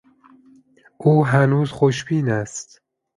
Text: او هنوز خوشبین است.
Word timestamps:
او 0.97 1.25
هنوز 1.25 1.71
خوشبین 1.71 2.29
است. 2.29 2.81